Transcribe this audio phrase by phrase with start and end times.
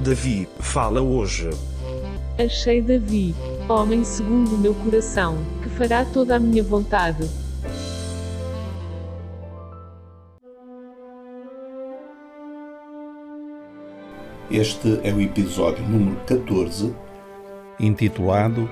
[0.00, 1.50] Davi fala hoje.
[2.42, 3.34] Achei Davi,
[3.68, 7.28] homem segundo o meu coração, que fará toda a minha vontade.
[14.50, 16.94] Este é o episódio número 14,
[17.78, 18.68] intitulado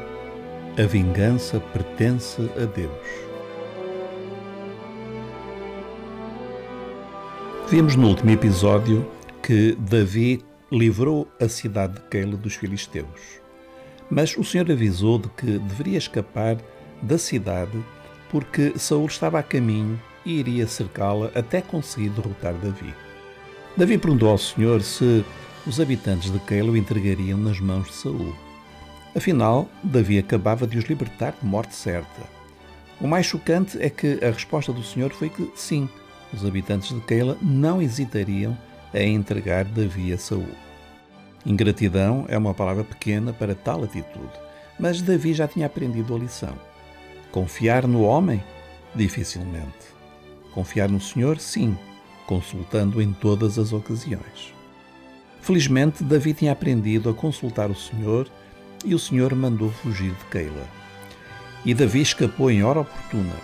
[0.78, 2.90] A Vingança Pertence a Deus.
[7.68, 9.06] Vimos no último episódio
[9.42, 13.40] que Davi livrou a cidade de Keila dos filisteus.
[14.10, 16.56] Mas o Senhor avisou de que deveria escapar
[17.02, 17.82] da cidade
[18.30, 22.94] porque Saul estava a caminho e iria cercá-la até conseguir derrotar Davi.
[23.76, 25.24] Davi perguntou ao Senhor se
[25.66, 28.34] os habitantes de Keila o entregariam nas mãos de Saul.
[29.14, 32.22] Afinal, Davi acabava de os libertar de morte certa.
[33.00, 35.88] O mais chocante é que a resposta do Senhor foi que sim,
[36.32, 38.56] os habitantes de Keila não hesitariam
[38.92, 40.48] a entregar Davi a Saul.
[41.48, 44.38] Ingratidão é uma palavra pequena para tal atitude,
[44.78, 46.52] mas Davi já tinha aprendido a lição.
[47.32, 48.44] Confiar no homem?
[48.94, 49.96] Dificilmente.
[50.52, 51.40] Confiar no Senhor?
[51.40, 51.74] Sim,
[52.26, 54.52] consultando em todas as ocasiões.
[55.40, 58.28] Felizmente, Davi tinha aprendido a consultar o Senhor
[58.84, 60.66] e o Senhor mandou fugir de Keila.
[61.64, 63.36] E Davi escapou em hora oportuna,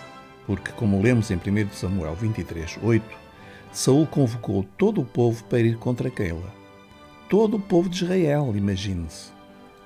[0.45, 3.03] porque, como lemos em 1 Samuel 23, 8,
[3.71, 6.64] Saul convocou todo o povo para ir contra Keila.
[7.29, 9.31] Todo o povo de Israel, imagine-se.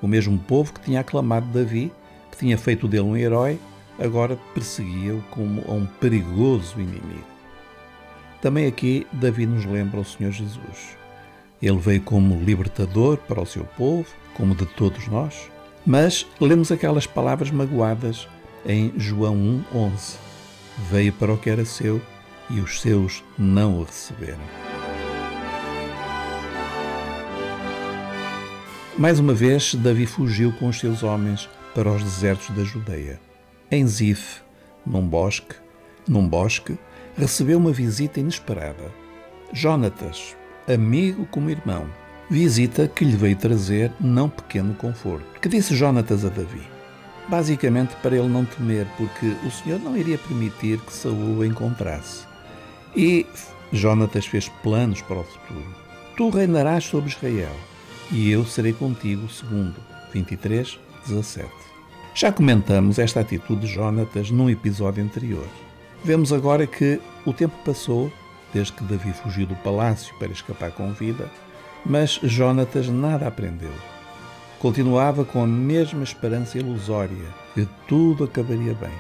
[0.02, 1.92] O mesmo povo que tinha aclamado Davi,
[2.32, 3.60] que tinha feito dele um herói,
[3.98, 7.28] agora perseguia-o como a um perigoso inimigo.
[8.42, 10.98] Também aqui Davi nos lembra o Senhor Jesus.
[11.62, 15.50] Ele veio como libertador para o seu povo, como de todos nós,
[15.86, 18.28] mas lemos aquelas palavras magoadas
[18.66, 19.36] em João
[19.74, 20.18] 1:11.
[20.90, 22.02] Veio para o que era seu
[22.50, 24.69] e os seus não o receberam.
[29.00, 33.18] Mais uma vez, Davi fugiu com os seus homens para os desertos da Judeia.
[33.72, 34.42] Em Zif,
[34.86, 35.56] num bosque,
[36.06, 36.78] num bosque,
[37.18, 38.92] recebeu uma visita inesperada.
[39.54, 40.36] Jonatas,
[40.68, 41.88] amigo como irmão,
[42.30, 45.40] visita que lhe veio trazer não pequeno conforto.
[45.40, 46.68] Que disse Jonatas a Davi?
[47.30, 52.26] Basicamente para ele não temer, porque o Senhor não iria permitir que Saul o encontrasse.
[52.94, 53.26] E
[53.72, 55.74] Jonatas fez planos para o futuro.
[56.18, 57.56] Tu reinarás sobre Israel,
[58.12, 59.76] e eu serei contigo, segundo
[60.14, 61.50] 23, 17.
[62.14, 65.48] Já comentamos esta atitude de Jonatas num episódio anterior.
[66.04, 68.12] Vemos agora que o tempo passou
[68.54, 71.30] desde que Davi fugiu do palácio para escapar com vida,
[71.86, 73.72] mas Jonatas nada aprendeu.
[74.60, 78.92] Continuava com a mesma esperança ilusória que tudo acabaria bem.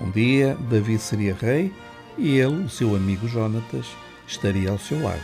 [0.00, 1.72] Um dia Davi seria rei
[2.18, 3.86] e ele, o seu amigo Jonatas,
[4.26, 5.22] estaria ao seu lado.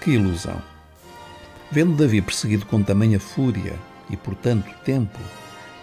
[0.00, 0.75] Que ilusão!
[1.70, 3.74] Vendo Davi perseguido com tamanha fúria
[4.08, 5.18] e por tanto tempo,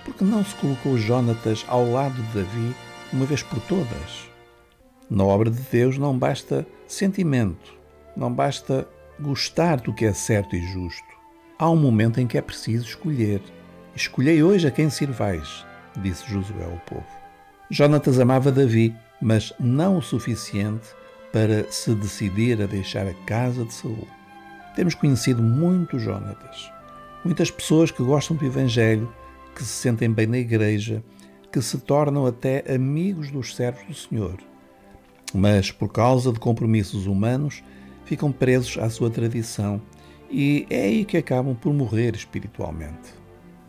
[0.06, 2.76] porque não se colocou Jonatas ao lado de Davi
[3.12, 4.30] uma vez por todas?
[5.10, 7.74] Na obra de Deus não basta sentimento,
[8.16, 8.88] não basta
[9.20, 11.04] gostar do que é certo e justo.
[11.60, 13.42] Há um momento em que é preciso escolher.
[13.96, 15.66] Escolhei hoje a quem sirvais,
[15.98, 17.06] disse Josué ao povo.
[17.70, 20.88] Jonatas amava Davi, mas não o suficiente
[21.32, 24.08] para se decidir a deixar a casa de Saul.
[24.76, 26.72] Temos conhecido muitos Jonatas,
[27.24, 29.12] muitas pessoas que gostam do Evangelho,
[29.56, 31.04] que se sentem bem na igreja,
[31.52, 34.38] que se tornam até amigos dos servos do Senhor,
[35.34, 37.64] mas por causa de compromissos humanos
[38.06, 39.80] ficam presos à sua tradição
[40.30, 43.14] e é aí que acabam por morrer espiritualmente.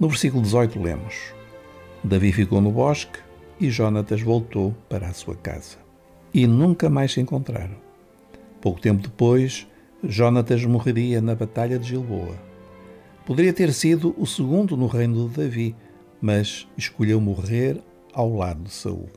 [0.01, 1.35] No versículo 18 lemos:
[2.03, 3.19] Davi ficou no bosque
[3.61, 5.77] e Jonatas voltou para a sua casa.
[6.33, 7.77] E nunca mais se encontraram.
[8.61, 9.67] Pouco tempo depois,
[10.07, 12.37] Jonatas morreria na Batalha de Gilboa.
[13.27, 15.77] Poderia ter sido o segundo no reino de Davi,
[16.21, 17.81] mas escolheu morrer
[18.13, 19.09] ao lado de Saul.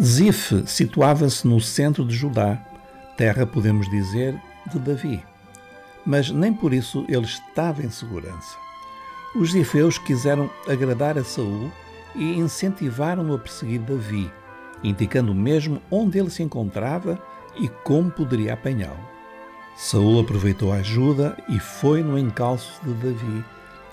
[0.00, 2.64] Zif situava-se no centro de Judá,
[3.16, 4.40] terra, podemos dizer,
[4.70, 5.22] de Davi.
[6.06, 8.56] Mas nem por isso ele estava em segurança.
[9.34, 11.70] Os zifeus quiseram agradar a Saul
[12.14, 14.30] e incentivaram-no a perseguir Davi,
[14.82, 17.20] indicando mesmo onde ele se encontrava
[17.56, 19.08] e como poderia apanhá-lo.
[19.76, 23.44] Saul aproveitou a ajuda e foi no encalço de Davi,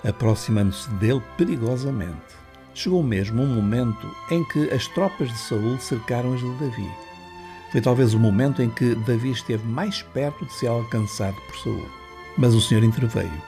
[0.04, 2.34] aproximando-se dele perigosamente.
[2.74, 6.90] Chegou mesmo um momento em que as tropas de Saul cercaram as de Davi.
[7.70, 11.88] Foi talvez o momento em que Davi esteve mais perto de ser alcançado por Saul.
[12.36, 13.42] Mas o Senhor interveio.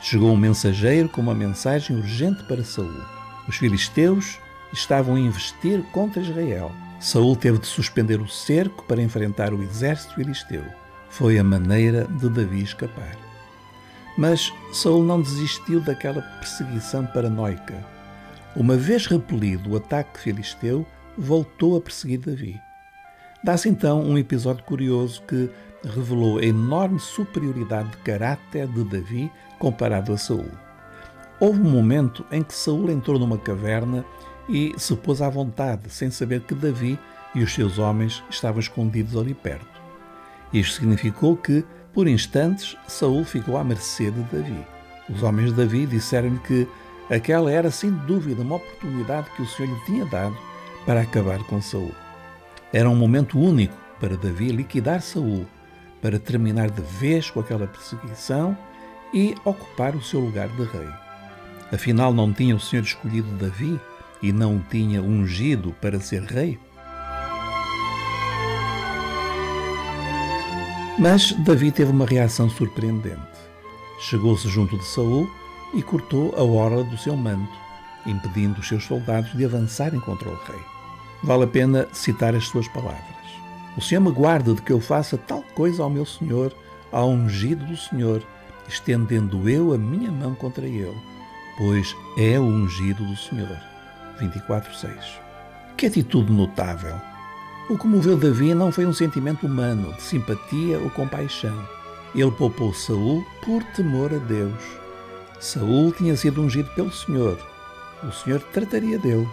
[0.00, 3.02] Chegou um mensageiro com uma mensagem urgente para Saul.
[3.48, 4.38] Os filisteus
[4.72, 6.72] estavam a investir contra Israel.
[7.00, 10.64] Saul teve de suspender o cerco para enfrentar o exército filisteu.
[11.08, 13.16] Foi a maneira de Davi escapar.
[14.18, 17.74] Mas Saul não desistiu daquela perseguição paranoica.
[18.54, 22.60] Uma vez repelido o ataque filisteu, voltou a perseguir Davi.
[23.42, 25.50] Dá-se então um episódio curioso que
[25.82, 30.50] revelou a enorme superioridade de caráter de Davi comparado a Saul.
[31.38, 34.04] Houve um momento em que Saul entrou numa caverna
[34.50, 36.98] e se pôs à vontade, sem saber que Davi
[37.34, 39.80] e os seus homens estavam escondidos ali perto.
[40.52, 44.66] Isto significou que, por instantes, Saul ficou à mercê de Davi.
[45.08, 46.68] Os homens de Davi disseram-lhe que
[47.08, 50.36] aquela era sem dúvida uma oportunidade que o Senhor lhe tinha dado
[50.84, 51.94] para acabar com Saul.
[52.72, 55.46] Era um momento único para Davi liquidar Saul,
[56.02, 58.56] para terminar de vez com aquela perseguição
[59.14, 60.88] e ocupar o seu lugar de rei.
[61.72, 63.78] Afinal, não tinha o Senhor escolhido Davi
[64.22, 66.58] e não o tinha ungido para ser rei?
[70.98, 73.18] Mas Davi teve uma reação surpreendente.
[74.00, 75.30] Chegou-se junto de Saul
[75.72, 77.56] e cortou a orla do seu manto,
[78.04, 80.60] impedindo os seus soldados de avançarem contra o rei.
[81.22, 83.04] Vale a pena citar as suas palavras.
[83.76, 86.54] O Senhor me guarda de que eu faça tal coisa ao meu Senhor,
[86.92, 88.22] ao ungido do Senhor,
[88.68, 91.00] estendendo eu a minha mão contra ele,
[91.56, 93.69] pois é o ungido do Senhor.
[94.20, 95.20] 24:6.
[95.76, 96.94] Que atitude notável!
[97.68, 101.56] O que moveu Davi não foi um sentimento humano, de simpatia ou compaixão.
[102.14, 104.62] Ele poupou Saul por temor a Deus.
[105.38, 107.38] Saul tinha sido ungido pelo Senhor.
[108.02, 109.28] O Senhor trataria dele.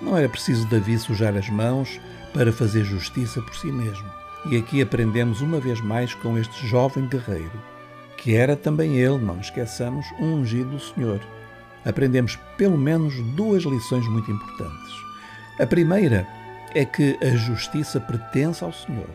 [0.00, 2.00] Não era preciso Davi sujar as mãos
[2.32, 4.08] para fazer justiça por si mesmo.
[4.46, 7.62] E aqui aprendemos uma vez mais com este jovem guerreiro,
[8.16, 11.20] que era também ele, não esqueçamos, um ungido do Senhor.
[11.84, 14.92] Aprendemos pelo menos duas lições muito importantes.
[15.58, 16.26] A primeira
[16.74, 19.08] é que a justiça pertence ao Senhor.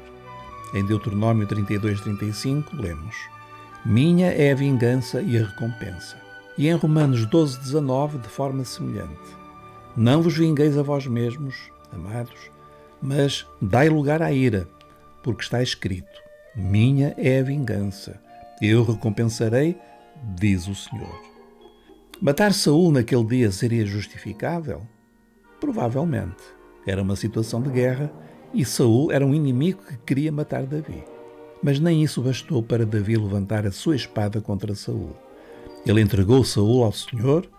[0.74, 3.16] Em Deuteronômio 32, 35, lemos:
[3.84, 6.18] Minha é a vingança e a recompensa.
[6.58, 9.36] E em Romanos 12, 19, de forma semelhante:
[9.98, 11.56] Não vos vingueis a vós mesmos,
[11.92, 12.52] amados,
[13.02, 14.68] mas dai lugar à ira,
[15.24, 16.22] porque está escrito:
[16.56, 18.20] Minha é a vingança,
[18.62, 19.78] eu recompensarei,
[20.36, 21.29] diz o Senhor.
[22.22, 24.86] Matar Saul naquele dia seria justificável?
[25.58, 26.44] Provavelmente.
[26.86, 28.12] Era uma situação de guerra
[28.54, 31.02] e Saul era um inimigo que queria matar Davi.
[31.64, 35.16] Mas nem isso bastou para Davi levantar a sua espada contra Saul.
[35.86, 37.50] Ele entregou Saul ao Senhor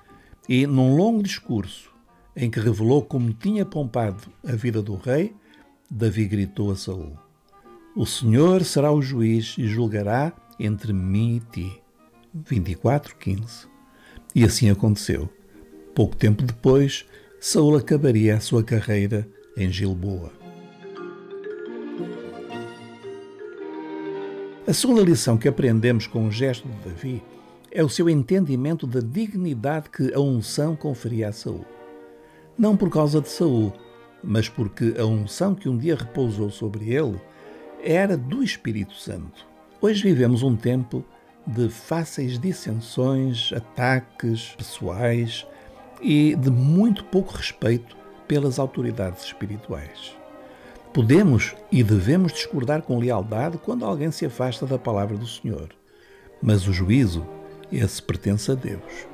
[0.46, 1.90] e, num longo discurso
[2.36, 5.34] em que revelou como tinha poupado a vida do rei,
[5.90, 7.16] Davi gritou a Saul:
[7.96, 11.82] O Senhor será o juiz e julgará entre mim e ti.
[12.36, 13.70] 24:15.
[14.34, 15.28] E assim aconteceu.
[15.94, 17.04] Pouco tempo depois,
[17.40, 20.32] Saul acabaria a sua carreira em Gilboa.
[24.66, 27.22] A segunda lição que aprendemos com o gesto de Davi
[27.72, 31.64] é o seu entendimento da dignidade que a unção conferia a Saul.
[32.56, 33.72] Não por causa de Saul,
[34.22, 37.20] mas porque a unção que um dia repousou sobre ele
[37.82, 39.46] era do Espírito Santo.
[39.80, 41.04] Hoje vivemos um tempo
[41.46, 45.46] de fáceis dissensões, ataques pessoais
[46.00, 47.96] e de muito pouco respeito
[48.26, 50.16] pelas autoridades espirituais.
[50.92, 55.68] Podemos e devemos discordar com lealdade quando alguém se afasta da palavra do Senhor,
[56.42, 57.26] mas o juízo,
[57.70, 59.06] esse pertence a Deus.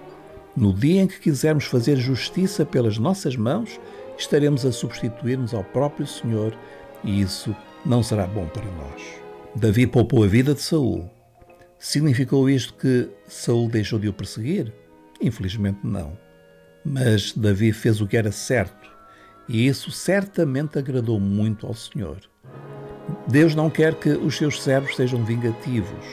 [0.57, 3.79] No dia em que quisermos fazer justiça pelas nossas mãos,
[4.17, 6.57] estaremos a substituir-nos ao próprio Senhor
[7.05, 7.55] e isso
[7.85, 9.03] não será bom para nós.
[9.55, 11.16] Davi poupou a vida de Saul.
[11.79, 14.73] Significou isto que Saul deixou de o perseguir?
[15.21, 16.19] Infelizmente não.
[16.85, 18.97] Mas Davi fez o que era certo
[19.49, 22.19] e isso certamente agradou muito ao Senhor.
[23.29, 26.05] Deus não quer que os seus servos sejam vingativos,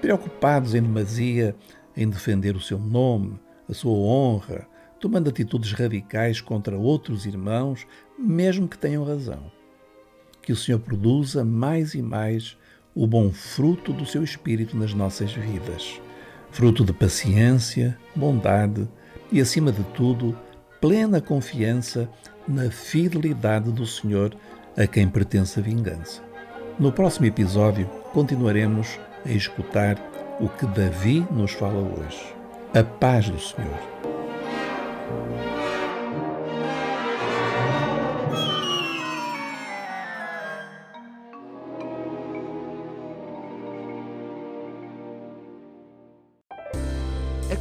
[0.00, 1.54] preocupados em demasia
[1.94, 4.66] em defender o seu nome, a sua honra,
[4.98, 7.86] tomando atitudes radicais contra outros irmãos,
[8.18, 9.52] mesmo que tenham razão.
[10.40, 12.56] Que o Senhor produza mais e mais
[12.94, 16.00] o bom fruto do seu Espírito nas nossas vidas.
[16.50, 18.86] Fruto de paciência, bondade
[19.30, 20.36] e, acima de tudo,
[20.80, 22.08] plena confiança
[22.46, 24.34] na fidelidade do Senhor
[24.76, 26.22] a quem pertence a vingança.
[26.78, 29.96] No próximo episódio, continuaremos a escutar
[30.40, 32.34] o que Davi nos fala hoje.
[32.74, 33.92] A paz do Senhor.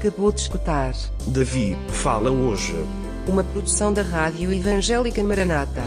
[0.02, 0.96] Acabou de escutar.
[1.28, 2.74] Davi fala hoje.
[3.28, 5.84] Uma produção da Rádio Evangélica Maranata.